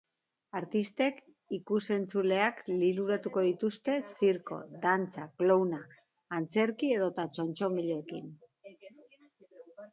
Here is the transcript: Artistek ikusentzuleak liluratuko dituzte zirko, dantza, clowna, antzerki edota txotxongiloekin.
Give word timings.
Artistek 0.59 1.19
ikusentzuleak 1.57 2.63
liluratuko 2.85 3.43
dituzte 3.49 3.99
zirko, 4.15 4.59
dantza, 4.87 5.29
clowna, 5.43 5.83
antzerki 6.41 6.93
edota 6.99 7.31
txotxongiloekin. 7.39 8.37